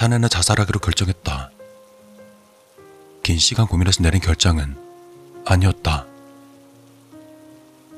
[0.00, 1.50] 사내는 자살하기로 결정했다.
[3.22, 4.74] 긴 시간 고민해서 내린 결정은
[5.44, 6.06] 아니었다.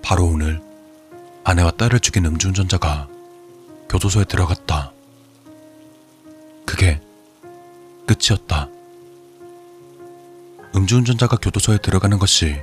[0.02, 0.60] 바로 오늘
[1.44, 3.06] 아내와 딸을 죽인 음주운전자가
[3.88, 4.92] 교도소에 들어갔다.
[6.66, 7.00] 그게
[8.08, 8.68] 끝이었다.
[10.74, 12.60] 음주운전자가 교도소에 들어가는 것이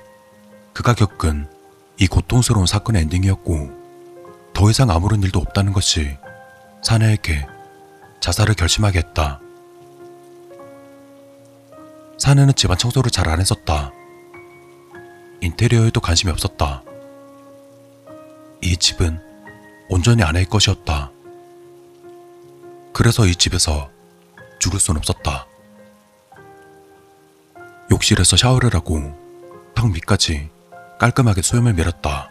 [0.74, 1.50] 그가 겪은
[1.98, 6.18] 이 고통스러운 사건의 엔딩이었고 더 이상 아무런 일도 없다는 것이
[6.84, 7.48] 사내에게
[8.20, 9.40] 자살을 결심하게 했다.
[12.18, 13.92] 사내는 집안 청소를 잘 안 했었다.
[15.42, 16.84] 인테리어에도 관심이 없었다.
[18.62, 19.22] 이 집은
[19.90, 21.12] 온전히 아내의 것이었다.
[22.94, 23.90] 그래서 이 집에서
[24.60, 25.48] 죽을 순 없었다.
[27.90, 29.00] 욕실에서 샤워를 하고
[29.74, 30.50] 턱 밑까지
[31.00, 32.30] 깔끔하게 수염을 밀었다.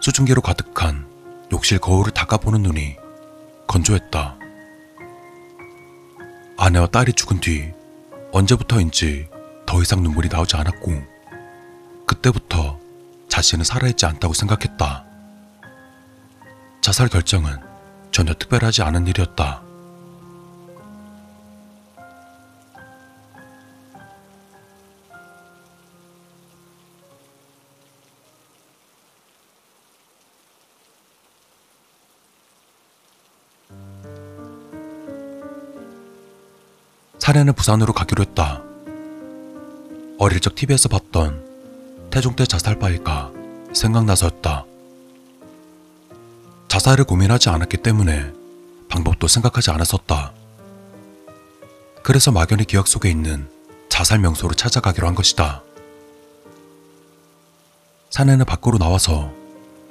[0.00, 1.06] 수증기로 가득한
[1.52, 2.96] 욕실 거울을 닦아보는 눈이
[3.68, 4.36] 건조했다.
[6.56, 7.72] 아내와 딸이 죽은 뒤
[8.32, 9.28] 언제부터인지
[9.64, 10.90] 더 이상 눈물이 나오지 않았고
[12.06, 12.80] 그때부터
[13.28, 15.04] 자신은 살아있지 않다고 생각했다.
[16.80, 17.56] 자살 결정은
[18.10, 19.62] 전혀 특별하지 않은 일이었다.
[37.28, 38.62] 사내는 부산으로 가기로 했다.
[40.18, 43.32] 어릴 적 TV에서 봤던 태종대 자살바위가
[43.74, 44.64] 생각나서였다.
[46.68, 48.32] 자살을 고민하지 않았기 때문에
[48.88, 50.32] 방법도 생각하지 않았었다.
[52.02, 53.46] 그래서 막연히 기억 속에 있는
[53.90, 55.62] 자살 명소를 찾아가기로 한 것이다.
[58.08, 59.30] 사내는 밖으로 나와서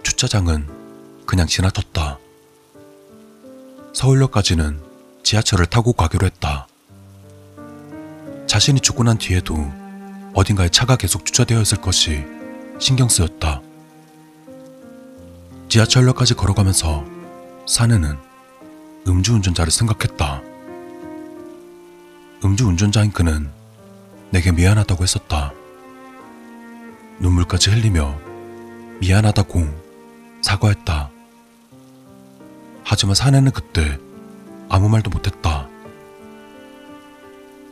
[0.01, 2.17] 주차장은 그냥 지나쳤다.
[3.93, 4.81] 서울역까지는
[5.21, 6.67] 지하철을 타고 가기로 했다.
[8.47, 9.55] 자신이 죽고 난 뒤에도
[10.33, 12.25] 어딘가에 차가 계속 주차되어 있을 것이
[12.79, 13.61] 신경 쓰였다.
[15.67, 17.05] 지하철역까지 걸어가면서
[17.67, 18.17] 사내는
[19.05, 20.41] 음주운전자를 생각했다.
[22.43, 23.49] 음주운전자인 그는
[24.29, 25.51] 내게 미안하다고 했었다.
[27.19, 28.17] 눈물까지 흘리며
[29.01, 29.67] 미안하다고
[30.41, 31.09] 사과했다.
[32.83, 33.99] 하지만 사내는 그때
[34.69, 35.66] 아무 말도 못했다.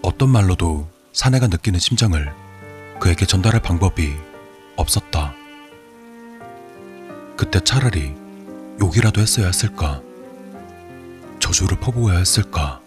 [0.05, 2.31] 어떤 말로도 사내가 느끼는 심정을
[2.99, 4.15] 그에게 전달할 방법이
[4.75, 5.33] 없었다.
[7.35, 8.15] 그때 차라리
[8.79, 10.03] 욕이라도 했어야 했을까?
[11.39, 12.79] 저주를 퍼부어야 했을까?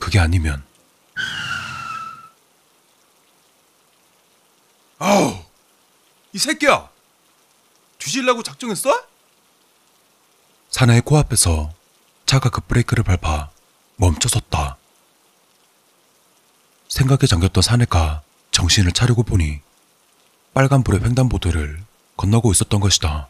[0.00, 0.64] 그게 아니면
[4.98, 5.32] 아우,
[6.32, 6.90] 이 새끼야!
[7.98, 9.06] 뒤질라고 작정했어?
[10.70, 11.72] 사내의 코앞에서
[12.24, 13.50] 차가 급브레이크를 밟아
[13.94, 14.78] 멈춰섰다.
[16.96, 19.60] 생각에 잠겼던 사내가 정신을 차리고 보니
[20.54, 21.82] 빨간 불의 횡단보도를
[22.16, 23.28] 건너고 있었던 것이다.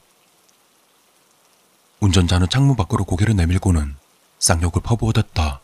[1.99, 3.97] 운전자는 창문 밖으로 고개를 내밀고는
[4.39, 5.61] 쌍욕을 퍼부어댔다.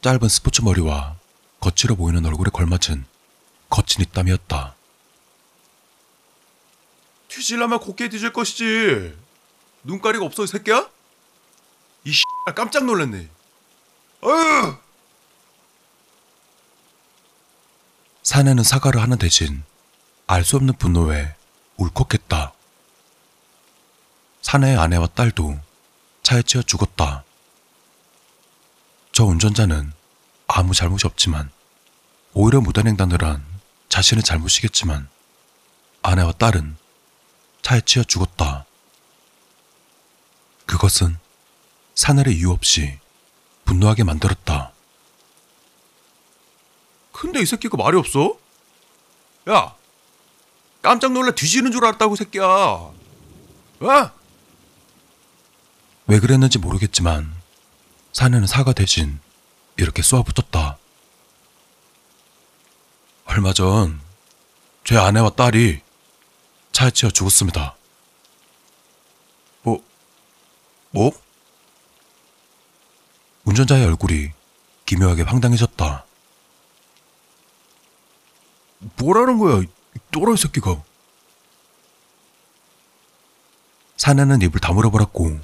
[0.00, 1.14] 짧은 스포츠 머리와
[1.60, 3.04] 거칠어 보이는 얼굴에 걸맞은
[3.70, 4.74] 거친 입담이었다.
[7.28, 9.16] 뒤질라면 곱게 뒤질 것이지.
[9.84, 10.90] 눈가리가 없어, 이 새끼야?
[12.02, 12.12] 이
[12.56, 13.28] 깜짝 놀랐네.
[14.22, 14.87] 어휴!
[18.28, 19.62] 사내는 사과를 하는 대신
[20.26, 21.34] 알 수 없는 분노에
[21.78, 22.52] 울컥했다.
[24.42, 25.58] 사내의 아내와 딸도
[26.22, 27.24] 차에 치여 죽었다.
[29.12, 29.94] 저 운전자는
[30.46, 31.50] 아무 잘못이 없지만
[32.34, 33.42] 오히려 무단횡단을 한
[33.88, 35.08] 자신의 잘못이겠지만
[36.02, 36.76] 아내와 딸은
[37.62, 38.66] 차에 치여 죽었다.
[40.66, 41.16] 그것은
[41.94, 42.98] 사내를 이유 없이
[43.64, 44.72] 분노하게 만들었다.
[47.18, 48.36] 근데 이 새끼가 말이 없어?
[49.50, 49.74] 야!
[50.82, 52.44] 깜짝 놀라 뒤지는 줄 알았다고, 이 새끼야.
[52.44, 52.92] 어?
[56.06, 57.34] 왜 그랬는지 모르겠지만
[58.12, 59.18] 사내는 사과 대신
[59.76, 60.78] 이렇게 쏘아붙었다.
[63.26, 64.08] 얼마 전
[64.88, 65.82] 제 아내와 딸이
[66.72, 67.76] 차에 치여 죽었습니다.
[69.60, 69.84] 뭐,
[70.92, 71.12] 뭐?
[73.44, 74.30] 운전자의 얼굴이
[74.86, 76.06] 기묘하게 황당해졌다.
[78.78, 79.66] 뭐라는 거야, 이
[80.10, 80.82] 또라이 새끼가.
[83.96, 85.38] 사내는 입을 다물어버렸고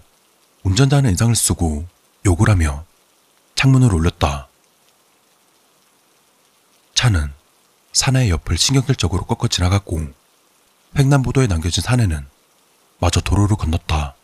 [0.62, 1.86] 운전자는 인상을 쓰고
[2.24, 2.84] 욕을 하며
[3.56, 4.48] 창문을 올렸다.
[6.94, 7.32] 차는
[7.92, 10.00] 사내의 옆을 신경질적으로 꺾어 지나갔고
[10.96, 12.26] 횡단보도에 남겨진 사내는
[12.98, 14.14] 마저 도로를 건넜다.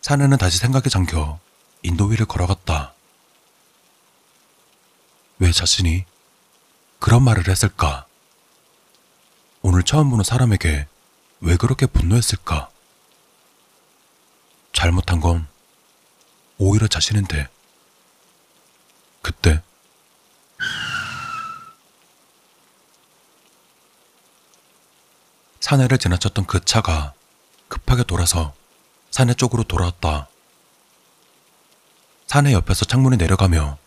[0.00, 1.38] 사내는 다시 생각에 잠겨
[1.82, 2.94] 인도 위를 걸어갔다.
[5.38, 6.04] 왜 자신이
[7.00, 8.06] 그런 말을 했을까?
[9.62, 10.86] 오늘 처음 보는 사람에게
[11.40, 12.68] 왜 그렇게 분노했을까?
[14.72, 15.48] 잘못한 건
[16.58, 17.48] 오히려 자신인데.
[19.22, 19.62] 그때
[25.60, 27.14] 사내를 지나쳤던 그 차가
[27.68, 28.54] 급하게 돌아서
[29.10, 30.28] 사내 쪽으로 돌아왔다.
[32.26, 33.78] 사내 옆에서 창문이 내려가며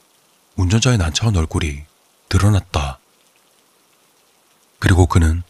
[0.56, 1.83] 운전자의 난처한 얼굴이
[2.30, 3.00] 드러났다.
[4.83, 5.44] 그리고 그는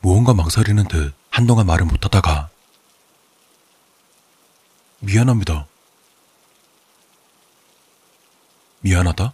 [0.00, 2.50] 무언가 망설이는 듯 한동안 말을 못하다가
[4.98, 5.68] 미안합니다.
[8.80, 9.32] 미안하다?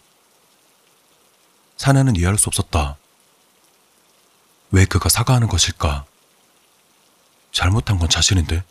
[1.78, 2.98] 사내는 이해할 수 없었다.
[4.72, 6.04] 왜 그가 사과하는 것일까?
[7.50, 8.62] 잘못한 건 자신인데?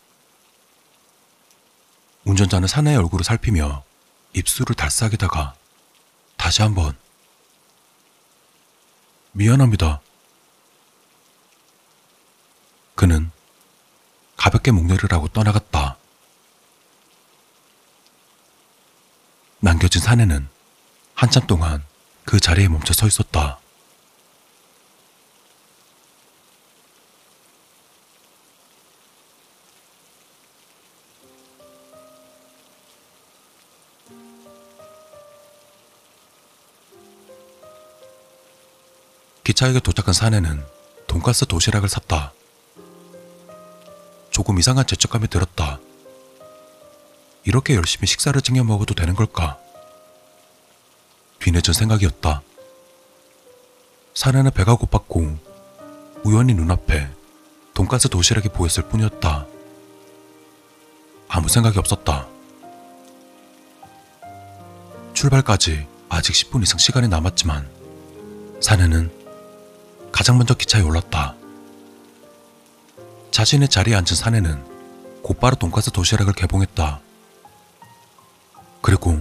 [2.24, 3.82] 운전자는 사내의 얼굴을 살피며
[4.34, 5.52] 입술을 달싹이다가
[6.36, 6.96] 다시 한번
[9.32, 10.00] 미안합니다.
[13.00, 13.30] 그는
[14.36, 15.96] 가볍게 목내리라고 떠나갔다.
[19.60, 20.46] 남겨진 사내는
[21.14, 21.82] 한참 동안
[22.26, 23.58] 그 자리에 멈춰 서 있었다.
[39.42, 40.62] 기차역에 도착한 사내는
[41.06, 42.34] 돈가스 도시락을 샀다.
[44.40, 45.78] 조금 이상한 죄책감이 들었다.
[47.44, 49.58] 이렇게 열심히 식사를 챙겨 먹어도 되는 걸까?
[51.40, 52.40] 뒤늦은 생각이었다.
[54.14, 55.36] 사내는 배가 고팠고
[56.24, 57.10] 우연히 눈앞에
[57.74, 59.46] 돈가스 도시락이 보였을 뿐이었다.
[61.28, 62.26] 아무 생각이 없었다.
[65.12, 67.68] 출발까지 아직 10분 이상 시간이 남았지만
[68.62, 69.12] 사내는
[70.10, 71.39] 가장 먼저 기차에 올랐다.
[73.30, 77.00] 자신의 자리에 앉은 사내는 곧바로 돈가스 도시락을 개봉했다.
[78.82, 79.20] 그리고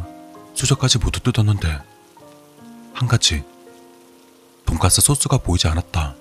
[0.56, 1.80] 수저까지 모두 뜯었는데
[2.94, 3.44] 한 가지
[4.66, 6.16] 돈가스 소스가 보이지 않았다.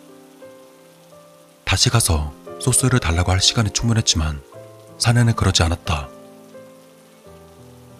[1.64, 4.43] 다시 가서 소스를 달라고 할 시간이 충분했지만
[4.99, 6.08] 사내는 그러지 않았다.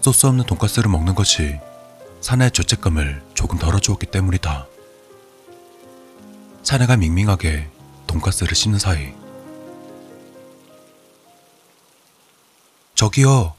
[0.01, 1.59] 소스 없는 돈가스를 먹는 것이
[2.21, 4.67] 사내의 죄책감을 조금 덜어주었기 때문이다.
[6.63, 7.69] 사내가 밍밍하게
[8.07, 9.15] 돈가스를 씹는 사이
[12.99, 13.55] 저기요.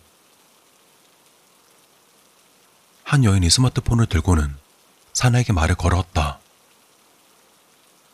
[3.05, 4.53] 한 여인이 스마트폰을 들고는
[5.13, 6.39] 사내에게 말을 걸었다.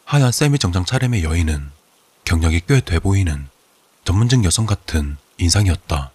[0.05, 1.71] 하얀 세미 정장 차림의 여인은
[2.25, 3.49] 경력이 꽤 돼 보이는
[4.03, 6.11] 전문직 여성 같은 인상이었다.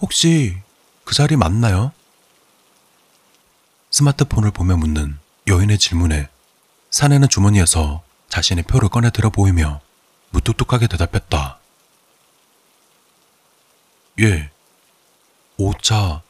[0.00, 0.56] 혹시
[1.04, 1.92] 그 자리 맞나요?
[3.90, 6.30] 스마트폰을 보며 묻는 여인의 질문에
[6.88, 9.82] 사내는 주머니에서 자신의 표를 꺼내 들어 보이며
[10.30, 11.60] 무뚝뚝하게 대답했다.
[14.18, 14.50] 예,
[15.58, 16.22] 5차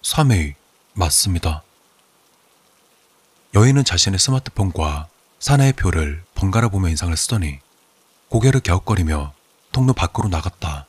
[0.00, 0.54] 3회
[0.94, 1.62] 맞습니다.
[3.54, 7.58] 여인은 자신의 스마트폰과 사내의 표를 번갈아 보며 인상을 쓰더니
[8.30, 9.34] 고개를 갸웃거리며
[9.72, 10.86] 통로 밖으로 나갔다.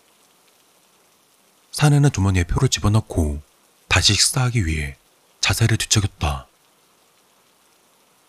[1.71, 3.41] 사내는 주머니에 표를 집어넣고
[3.89, 4.95] 다시 식사하기 위해
[5.41, 6.47] 자세를 뒤척였다.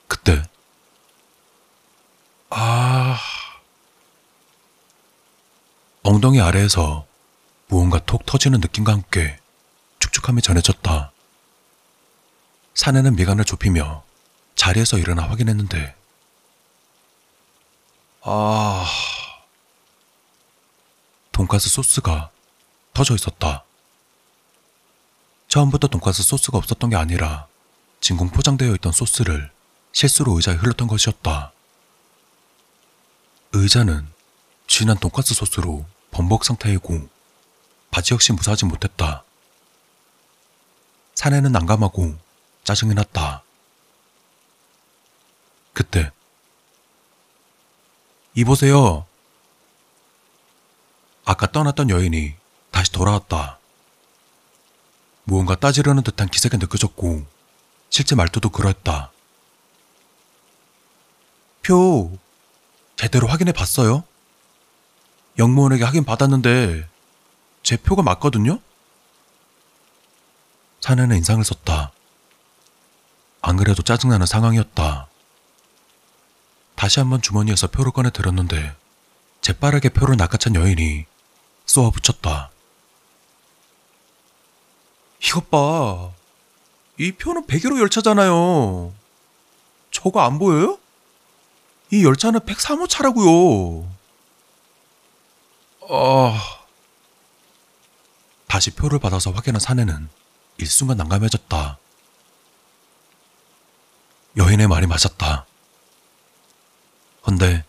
[0.08, 0.42] 그때
[2.50, 3.16] 아
[6.02, 7.06] 엉덩이 아래에서
[7.70, 9.38] 무언가 톡 터지는 느낌과 함께
[10.00, 11.12] 축축함이 전해졌다.
[12.74, 14.02] 사내는 미간을 좁히며
[14.56, 15.94] 자리에서 일어나 확인했는데
[18.22, 18.84] 아
[21.30, 22.30] 돈가스 소스가
[22.92, 23.64] 터져 있었다.
[25.46, 27.46] 처음부터 돈가스 소스가 없었던 게 아니라
[28.00, 29.52] 진공 포장되어 있던 소스를
[29.92, 31.52] 실수로 의자에 흘렀던 것이었다.
[33.52, 34.08] 의자는
[34.66, 37.19] 진한 돈가스 소스로 범벅 상태이고
[37.90, 39.24] 바지 역시 무사하지 못했다.
[41.14, 42.16] 사내는 난감하고
[42.64, 43.42] 짜증이 났다.
[45.72, 46.10] 그때
[48.34, 49.06] 이보세요.
[51.24, 52.34] 아까 떠났던 여인이
[52.70, 53.58] 다시 돌아왔다.
[55.24, 57.24] 무언가 따지려는 듯한 기색이 느껴졌고
[57.88, 59.12] 실제 말투도 그러했다.
[61.62, 62.18] 표
[62.96, 64.04] 제대로 확인해 봤어요?
[65.38, 66.88] 영무원에게 확인 받았는데
[67.70, 68.58] 제 표가 맞거든요?
[70.80, 71.92] 사내는 인상을 썼다.
[73.42, 75.06] 안 그래도 짜증나는 상황이었다.
[76.74, 78.74] 다시 한번 주머니에서 표를 꺼내 들었는데
[79.40, 81.06] 재빠르게 표를 낚아챈 여인이
[81.64, 82.50] 쏘아 붙였다.
[85.22, 86.10] 이것 봐.
[86.98, 88.92] 이 표는 101호 열차잖아요.
[89.92, 90.76] 저거 안 보여요?
[91.92, 93.88] 이 열차는 103호 차라고요.
[95.88, 96.59] 아,
[98.50, 100.08] 다시 표를 받아서 확인한 사내는
[100.58, 101.78] 일순간 난감해졌다.
[104.36, 105.46] 여인의 말이 맞았다.
[107.28, 107.64] 헌데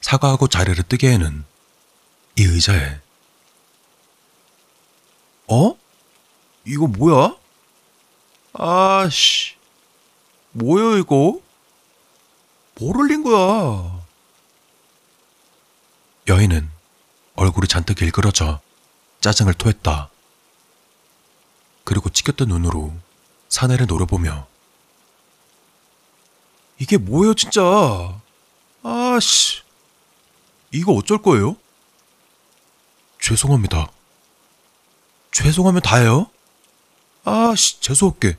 [0.00, 1.44] 사과하고 자리를 뜨기에는
[2.38, 3.00] 이 의자에
[5.48, 5.76] 어?
[6.64, 7.36] 이거 뭐야?
[8.54, 9.56] 아씨,
[10.52, 11.38] 뭐야 이거?
[12.80, 14.02] 뭘 흘린 거야?
[16.28, 16.70] 여인은
[17.36, 18.62] 얼굴이 잔뜩 일그러져
[19.20, 20.13] 짜증을 토했다.
[21.84, 22.94] 그리고 치켰던 눈으로
[23.48, 24.46] 사내를 노려보며
[26.78, 27.62] 이게 뭐예요 진짜?
[28.82, 29.62] 아씨,
[30.72, 31.56] 이거 어쩔 거예요?
[33.20, 33.88] 죄송합니다.
[35.30, 36.30] 죄송하면 다해요?
[37.24, 38.36] 아씨, 재수없게.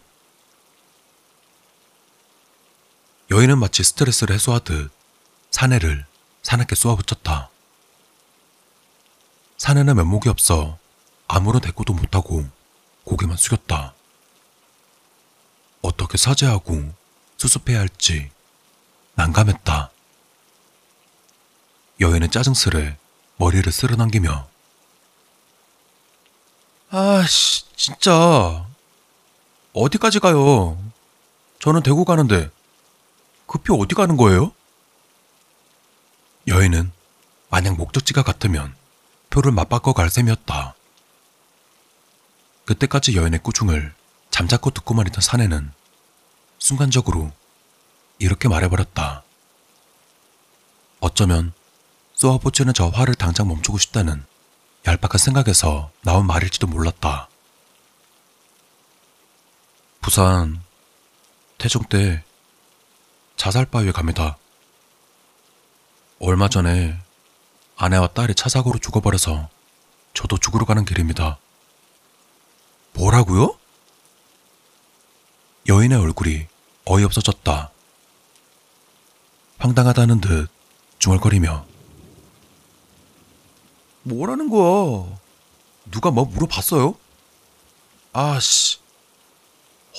[3.31, 4.91] 여인은 마치 스트레스를 해소하듯
[5.49, 6.05] 사내를
[6.43, 7.49] 사납게 쏘아붙였다.
[9.57, 10.77] 사내는 면목이 없어
[11.27, 12.47] 아무런 대꾸도 못하고
[13.05, 13.93] 고개만 숙였다.
[15.81, 16.93] 어떻게 사죄하고
[17.38, 18.29] 수습해야 할지
[19.15, 19.91] 난감했다.
[22.01, 22.97] 여인은 짜증스레
[23.38, 24.47] 머리를 쓸어당기며
[26.89, 28.65] 아씨, 진짜.
[29.74, 30.77] 어디까지 가요?
[31.59, 32.50] 저는 대구 가는데.
[33.47, 34.51] 그표 어디 가는 거예요?
[36.47, 36.91] 여인은
[37.50, 38.75] 만약 목적지가 같으면
[39.29, 40.75] 표를 맞바꿔 갈 셈이었다.
[42.65, 43.93] 그때까지 여인의 꾸중을
[44.31, 45.72] 잠자코 듣고만 있던 사내는
[46.57, 47.31] 순간적으로
[48.19, 49.24] 이렇게 말해버렸다.
[51.00, 51.53] 어쩌면
[52.15, 54.25] 쏘아붙이는 저 화를 당장 멈추고 싶다는
[54.88, 57.29] 얄팍한 생각에서 나온 말일지도 몰랐다.
[60.01, 60.62] 부산
[61.57, 62.24] 태종 때
[63.38, 64.38] 자살바위에 갑니다.
[66.19, 66.98] 얼마 전에
[67.75, 69.50] 아내와 딸이 차 사고로 죽어버려서
[70.13, 71.38] 저도 죽으러 가는 길입니다.
[72.95, 73.57] 뭐라고요?
[75.67, 76.47] 여인의 얼굴이
[76.85, 77.71] 어이없어졌다.
[79.57, 80.47] 황당하다는 듯
[80.99, 81.65] 중얼거리며
[84.03, 85.17] 뭐라는 거야?
[85.91, 86.95] 누가 뭐 물어봤어요?
[88.13, 88.77] 아씨,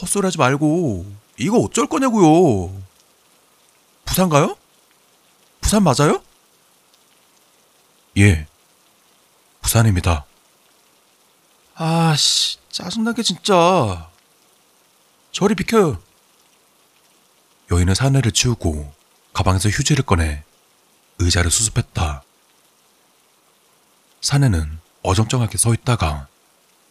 [0.00, 1.06] 헛소리 하지 말고
[1.38, 2.74] 이거 어쩔 거냐고요?
[4.04, 4.56] 부산 가요?
[5.60, 6.22] 부산 맞아요?
[8.16, 8.46] 예,
[9.60, 10.24] 부산입니다.
[11.74, 14.10] 아씨, 짜증나게 진짜.
[15.32, 15.98] 저리 비켜요.
[17.70, 18.92] 여인은 사내를 치우고
[19.32, 20.44] 가방에서 휴지를 꺼내
[21.18, 22.22] 의자를 수습했다.
[24.20, 26.28] 사내는 어정쩡하게 서 있다가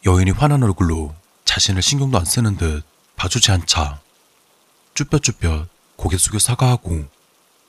[0.07, 1.13] 여인이 화난 얼굴로
[1.43, 2.83] 자신을 신경도 안 쓰는 듯
[3.15, 4.01] 봐주지 않자
[4.95, 7.05] 쭈뼛쭈뼛 고개 숙여 사과하고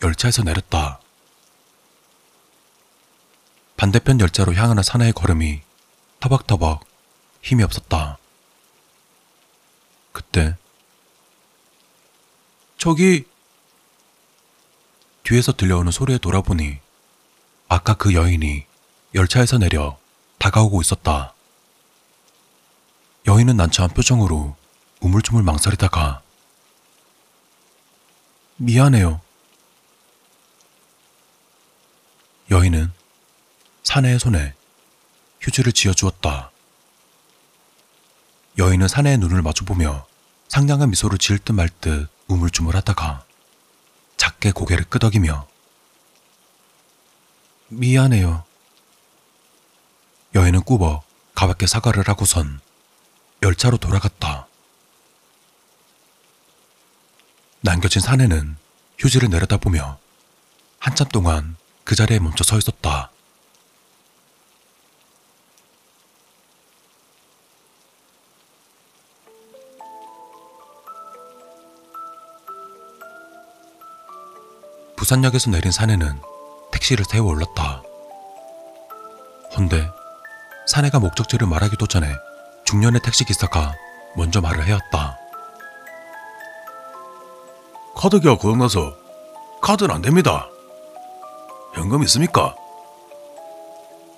[0.03, 1.01] 열차에서 내렸다.
[3.77, 5.61] 반대편 열차로 향하는 사내의 걸음이
[6.21, 6.96] 터벅터벅
[7.47, 8.19] 힘이 없었다.
[10.11, 10.57] 그때
[12.77, 13.25] 저기,
[15.23, 16.79] 뒤에서 들려오는 소리에 돌아보니
[17.69, 18.67] 아까 그 여인이
[19.15, 19.97] 열차에서 내려
[20.39, 21.35] 다가오고 있었다.
[23.29, 24.57] 여인은 난처한 표정으로
[25.01, 26.23] 우물쭈물 망설이다가
[28.57, 29.21] 미안해요.
[32.51, 32.93] 여인은
[33.85, 34.55] 사내의 손에
[35.41, 36.51] 휴지를 쥐어주었다.
[38.59, 40.07] 여인은 사내의 눈을 마주보며
[40.49, 43.25] 상냥한 미소를 지을 듯 말 듯 우물쭈물하다가
[44.17, 45.47] 작게 고개를 끄덕이며
[47.69, 48.45] 미안해요.
[50.35, 52.61] 여인은 꾸벅 가볍게 사과를 하고선
[53.43, 54.47] 열차로 돌아갔다.
[57.61, 58.57] 남겨진 사내는
[58.99, 59.99] 휴지를 내려다보며
[60.79, 63.11] 한참 동안 그 자리에 멈춰 서 있었다.
[75.07, 76.21] 부산역에서 내린 사내는
[76.73, 77.81] 택시를 태워 올랐다.
[79.57, 79.89] 헌데
[80.67, 82.13] 사내가 목적지를 말하기도 전에
[82.65, 83.77] 중년의 택시 기사가
[84.17, 85.17] 먼저 말을 해왔다.
[87.95, 88.97] 카드기가 고장나서
[89.63, 90.49] 카드는 안 됩니다.
[91.75, 92.57] 현금 있습니까?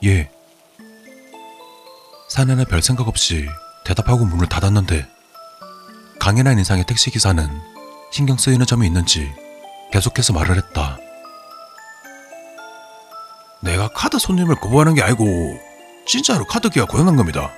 [0.05, 0.31] 예.
[2.31, 3.47] 사내는 별 생각 없이
[3.85, 5.07] 대답하고 문을 닫았는데
[6.19, 7.47] 강인한 인상의 택시 기사는
[8.11, 9.48] 신경 쓰이는 점이 있는지
[9.93, 10.99] 계속해서 말을 했다.
[13.61, 15.59] 내가 카드 손님을 거부하는 게 아니고
[16.07, 17.51] 진짜로 카드기가 고장난 겁니다.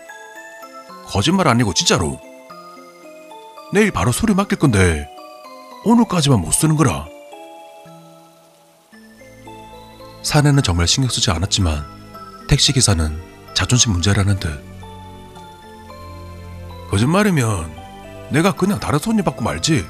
[1.06, 2.20] 거짓말 아니고 진짜로.
[3.72, 5.08] 내일 바로 수리 맡길 건데
[5.84, 7.06] 오늘까지만 못 쓰는 거라.
[10.22, 11.84] 사내는 정말 신경 쓰지 않았지만
[12.49, 13.20] 택시 기사는
[13.54, 14.62] 자존심 문제라는 듯
[16.90, 17.80] 거짓말이면
[18.30, 19.87] 내가 그냥 다른 손님 받고 말지.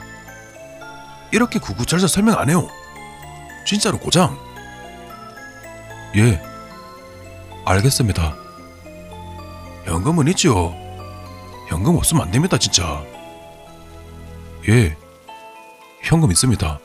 [1.32, 2.68] 이렇게 구구절절 설명 안 해요.
[3.64, 4.38] 진짜로 고장.
[6.16, 6.42] 예,
[7.64, 8.34] 알겠습니다.
[9.84, 10.74] 현금은 있죠.
[11.68, 13.02] 현금 없으면 안 됩니다, 진짜.
[14.68, 14.96] 예,
[16.02, 16.78] 현금 있습니다.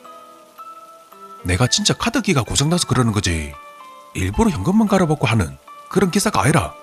[1.44, 3.52] 내가 진짜 카드기가 고장나서 그러는 거지.
[4.14, 6.74] 일부러 현금만 갈아먹고 하는 그런 기사가 아니라.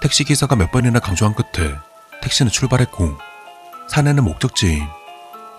[0.00, 1.74] 택시 기사가 몇 번이나 강조한 끝에
[2.22, 3.16] 택시는 출발했고
[3.88, 4.84] 사내는 목적지인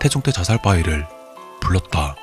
[0.00, 1.06] 태종대 자살 바위를
[1.60, 2.16] 불렀다.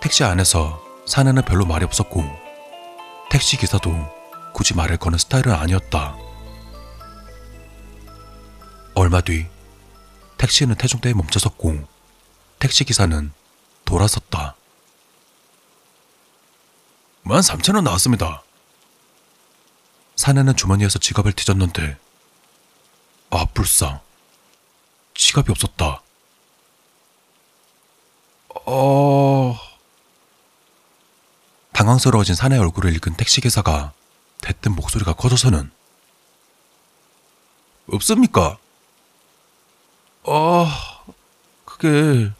[0.00, 2.24] 택시 안에서 사내는 별로 말이 없었고
[3.30, 3.92] 택시 기사도
[4.52, 6.16] 굳이 말을 거는 스타일은 아니었다.
[8.94, 9.46] 얼마 뒤
[10.38, 11.86] 택시는 태종대에 멈춰섰고
[12.58, 13.32] 택시 기사는
[13.84, 14.56] 돌아섰다.
[17.24, 18.42] 13,000원 나왔습니다.
[20.16, 21.96] 사내는 주머니에서 지갑을 뒤졌는데
[23.30, 24.00] 아 불쌍
[25.14, 26.02] 지갑이 없었다.
[28.66, 29.58] 어...
[31.72, 33.92] 당황스러워진 사내의 얼굴을 읽은 택시기사가
[34.40, 35.70] 대뜸 목소리가 커져서는
[37.88, 38.58] 없습니까?
[40.24, 41.04] 아...
[41.64, 42.30] 그게...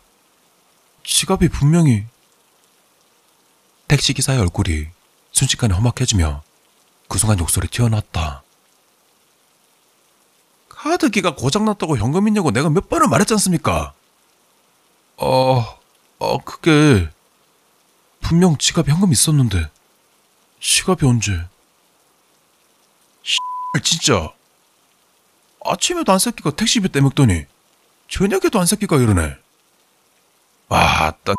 [1.04, 2.06] 지갑이 분명히...
[3.88, 4.88] 택시기사의 얼굴이
[5.32, 6.42] 순식간에 험악해지며
[7.08, 8.42] 그 순간 욕설이 튀어나왔다.
[10.84, 13.94] 카드기가 고장났다고 현금 있냐고 내가 몇 번을 말했지 않습니까?
[15.16, 15.78] 어...
[16.18, 16.38] 어...
[16.44, 17.08] 그게...
[18.20, 19.70] 분명 지갑에 현금 있었는데
[20.60, 21.46] 지갑이 언제?
[23.82, 24.30] 진짜...
[25.64, 27.46] 아침에도 안 새끼가 택시비 떼먹더니
[28.08, 29.34] 저녁에도 안 새끼가 이러네.
[30.68, 31.34] 아, 딴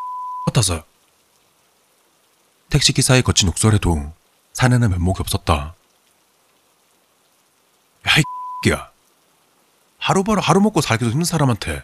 [0.47, 0.83] 같아서.
[2.71, 4.11] 택시 기사의 거친 욕설에도
[4.53, 5.75] 사내는 면목이 없었다.
[8.07, 8.23] 야, 이
[8.67, 8.94] X야.
[10.05, 11.83] 하루바로 하루 먹고 살기도 힘든 사람한테.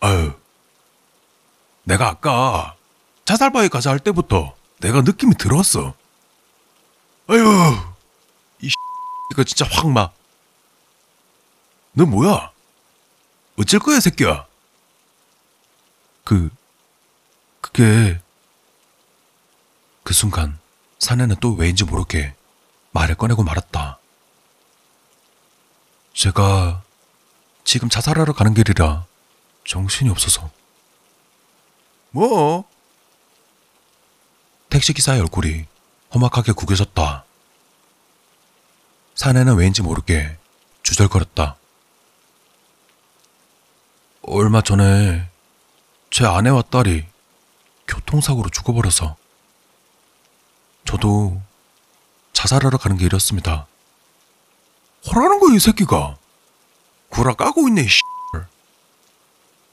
[0.00, 0.34] 아유.
[1.84, 2.76] 내가 아까
[3.24, 5.94] 자살바위 가자 할 때부터 내가 느낌이 들었어.
[7.28, 7.74] 아유.
[8.60, 8.68] 이
[9.32, 10.10] 이거 진짜 확 마.
[11.92, 12.52] 너 뭐야?
[13.58, 14.46] 어쩔 거야, 새끼야?
[16.22, 16.50] 그
[17.62, 18.20] 그게
[20.02, 20.58] 그 순간
[20.98, 22.34] 사내는 또 왜인지 모르게
[22.90, 23.98] 말을 꺼내고 말았다.
[26.12, 26.82] 제가
[27.66, 29.04] 지금 자살하러 가는 길이라
[29.66, 30.48] 정신이 없어서
[32.12, 32.64] 뭐?
[34.70, 35.66] 택시기사의 얼굴이
[36.14, 37.24] 험악하게 구겨졌다.
[39.16, 40.38] 사내는 왜인지 모르게
[40.84, 41.56] 주절거렸다.
[44.22, 45.28] 얼마 전에
[46.10, 47.04] 제 아내와 딸이
[47.88, 49.16] 교통사고로 죽어버려서
[50.84, 51.42] 저도
[52.32, 53.66] 자살하러 가는 길이었습니다.
[55.08, 56.16] 호라는 거야, 이 새끼가.
[57.16, 58.46] 구라 까고 있네, 이 씨발.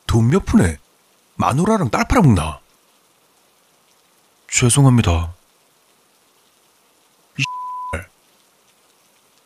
[0.08, 0.78] 돈몇 푼에
[1.36, 2.62] 마누라랑 딸 팔아먹나?
[4.50, 5.34] 죄송합니다.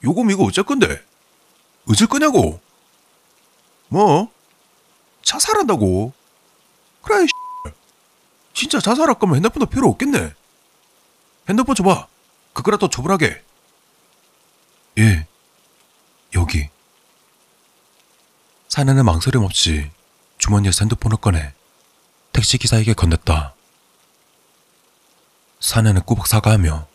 [0.04, 1.04] 요금 이거 어쩔 건데?
[1.90, 2.62] 어쩔 거냐고?
[3.88, 4.32] 뭐?
[5.24, 6.14] 자살한다고?
[7.02, 7.74] 그래, 이 씨발.
[8.54, 10.36] 진짜 자살할 거면 핸드폰도 필요 없겠네.
[11.50, 12.08] 핸드폰 줘봐.
[12.54, 13.44] 그거라도 조불하게.
[15.00, 15.28] 예,
[16.36, 16.70] 여기.
[18.78, 19.90] 사내는 망설임 없이
[20.38, 21.52] 주머니에서 핸드폰을 꺼내
[22.32, 23.54] 택시기사에게 건넸다.
[25.60, 26.88] 사내는 꾸벅 사과하며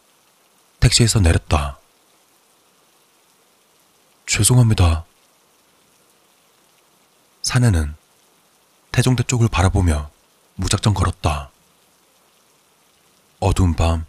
[0.79, 1.81] 택시에서 내렸다.
[4.27, 5.05] 죄송합니다.
[7.43, 7.97] 사내는
[8.93, 10.09] 태종대 쪽을 바라보며
[10.55, 11.51] 무작정 걸었다.
[13.41, 14.07] 어두운 밤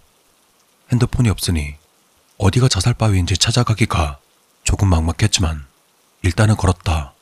[0.92, 1.74] 핸드폰이 없으니
[2.38, 4.20] 어디가 자살 바위인지 찾아가기가
[4.64, 5.66] 조금 막막했지만
[6.22, 7.13] 일단은 걸었다.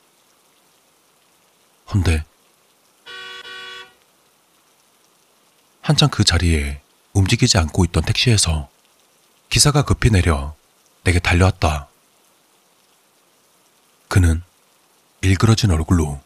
[1.92, 2.24] 헌데
[5.82, 6.80] 한창 그 자리에
[7.12, 8.70] 움직이지 않고 있던 택시에서
[9.50, 10.54] 기사가 급히 내려
[11.04, 11.88] 내게 달려왔다.
[14.08, 14.42] 그는
[15.20, 16.20] 일그러진 얼굴로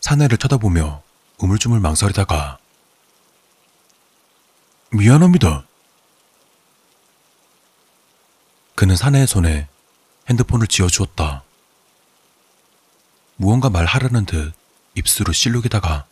[0.00, 1.02] 사내를 쳐다보며
[1.38, 2.58] 우물쭈물 망설이다가
[4.90, 5.64] 미안합니다.
[8.74, 9.68] 그는 사내의 손에
[10.28, 11.44] 핸드폰을 쥐어주었다.
[13.36, 14.52] 무언가 말하려는 듯
[14.94, 16.06] 입술을 실룩이다가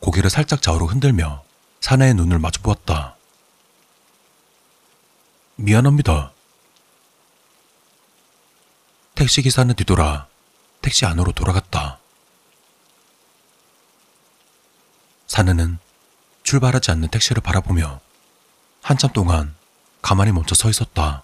[0.00, 1.42] 고개를 살짝 좌우로 흔들며
[1.80, 3.16] 사내의 눈을 마주 보았다.
[5.56, 6.32] 미안합니다.
[9.14, 10.26] 택시기사는 뒤돌아
[10.80, 11.98] 택시 안으로 돌아갔다.
[15.26, 15.78] 사내는
[16.42, 18.00] 출발하지 않는 택시를 바라보며
[18.82, 19.54] 한참 동안
[20.02, 21.22] 가만히 멈춰 서 있었다.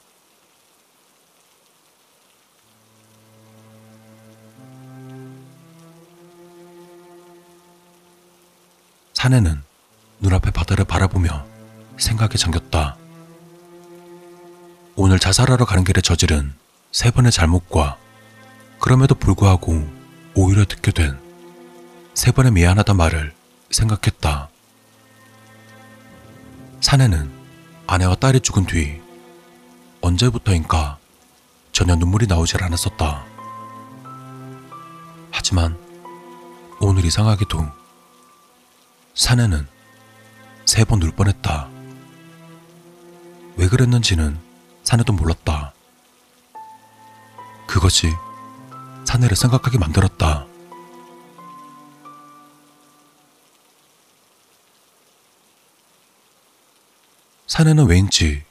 [9.28, 9.62] 사내는
[10.20, 11.44] 눈앞의 바다를 바라보며
[11.98, 12.96] 생각에 잠겼다.
[14.96, 16.54] 오늘 자살하러 가는 길에 저지른
[16.92, 17.98] 세 번의 잘못과
[18.78, 19.86] 그럼에도 불구하고
[20.34, 21.18] 오히려 듣게 된
[22.14, 23.34] 세 번의 미안하다 말을
[23.70, 24.48] 생각했다.
[26.80, 27.30] 사내는
[27.86, 28.98] 아내와 딸이 죽은 뒤
[30.00, 30.96] 언제부터인가
[31.72, 33.24] 전혀 눈물이 나오질 않았었다.
[35.30, 35.78] 하지만
[36.80, 37.87] 오늘 이상하게도
[39.22, 39.66] 사내는
[40.64, 41.68] 세 번 울 뻔했다.
[43.56, 44.38] 왜 그랬는지는
[44.84, 45.72] 사내도 몰랐다.
[47.66, 48.06] 그것이
[49.04, 50.46] 사내를 생각하게 만들었다.
[57.46, 58.44] 사내는 왠지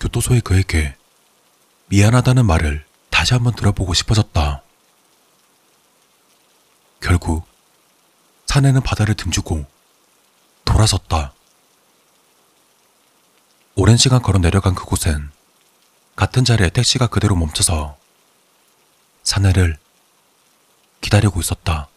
[0.00, 0.96] 교도소의 그에게
[1.86, 4.62] 미안하다는 말을 다시 한번 들어보고 싶어졌다.
[7.00, 7.46] 결국
[8.46, 9.66] 사내는 바다를 등지고
[10.78, 11.32] 돌아섰다.
[13.74, 15.30] 오랜 시간 걸어 내려간 그곳엔
[16.14, 17.96] 같은 자리에 택시가 그대로 멈춰서
[19.24, 19.76] 사내를
[21.00, 21.88] 기다리고 있었다.